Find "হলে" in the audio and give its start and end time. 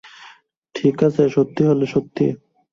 1.65-1.85